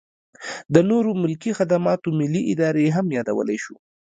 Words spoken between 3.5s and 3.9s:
شو.